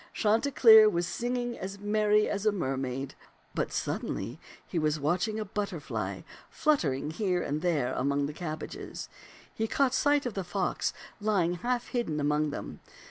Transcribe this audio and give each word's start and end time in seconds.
Chanticleer 0.13 0.89
was 0.89 1.05
singing 1.05 1.55
as 1.59 1.77
merry 1.77 2.27
as 2.27 2.47
a 2.47 2.51
mermaid; 2.51 3.13
but 3.53 3.71
suddenly, 3.71 4.29
while 4.29 4.63
he 4.65 4.79
was 4.79 4.99
watching 4.99 5.39
a 5.39 5.45
butterfly 5.45 6.23
flut 6.49 6.79
tering 6.79 7.13
here 7.13 7.43
and 7.43 7.61
there 7.61 7.93
above 7.93 8.25
the 8.25 8.33
cabbages, 8.33 9.09
he 9.53 9.67
caught 9.67 9.93
sight 9.93 10.25
of 10.25 10.33
the 10.33 10.43
fox 10.43 10.91
lying 11.19 11.53
half 11.57 11.89
hidden 11.89 12.19
among 12.19 12.49
them. 12.49 12.79